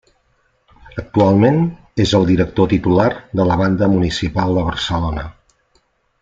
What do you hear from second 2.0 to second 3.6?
és el director titular de la